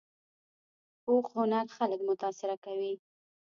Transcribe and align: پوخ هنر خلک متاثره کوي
پوخ 1.03 1.25
هنر 1.37 1.65
خلک 1.77 1.99
متاثره 2.09 2.55
کوي 2.65 2.93